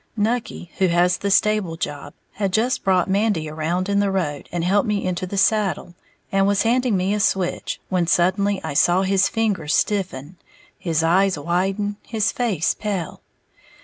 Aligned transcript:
Nucky, 0.17 0.71
who 0.79 0.87
has 0.87 1.17
the 1.17 1.29
stable 1.29 1.77
job, 1.77 2.15
had 2.31 2.51
just 2.51 2.83
brought 2.83 3.07
Mandy 3.07 3.47
around 3.47 3.87
in 3.87 3.99
the 3.99 4.09
road 4.09 4.49
and 4.51 4.63
helped 4.63 4.87
me 4.87 5.05
into 5.05 5.27
the 5.27 5.37
saddle, 5.37 5.93
and 6.31 6.47
was 6.47 6.63
handing 6.63 6.97
me 6.97 7.13
a 7.13 7.19
switch, 7.19 7.79
when 7.89 8.07
suddenly 8.07 8.59
I 8.63 8.73
saw 8.73 9.03
his 9.03 9.29
fingers 9.29 9.75
stiffen, 9.75 10.37
his 10.79 11.03
eyes 11.03 11.37
widen, 11.37 11.97
his 12.01 12.31
face 12.31 12.73
pale. 12.73 13.21